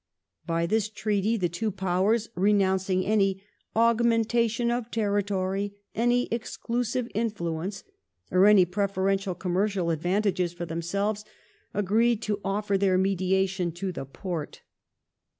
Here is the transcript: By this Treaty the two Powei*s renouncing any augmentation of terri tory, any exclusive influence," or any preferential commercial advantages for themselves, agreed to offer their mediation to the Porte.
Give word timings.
By 0.47 0.65
this 0.65 0.89
Treaty 0.89 1.37
the 1.37 1.47
two 1.47 1.71
Powei*s 1.71 2.27
renouncing 2.33 3.05
any 3.05 3.43
augmentation 3.75 4.71
of 4.71 4.89
terri 4.89 5.23
tory, 5.23 5.75
any 5.93 6.25
exclusive 6.31 7.07
influence," 7.13 7.83
or 8.31 8.47
any 8.47 8.65
preferential 8.65 9.35
commercial 9.35 9.91
advantages 9.91 10.53
for 10.53 10.65
themselves, 10.65 11.23
agreed 11.71 12.23
to 12.23 12.41
offer 12.43 12.79
their 12.79 12.97
mediation 12.97 13.71
to 13.73 13.91
the 13.91 14.05
Porte. 14.05 14.63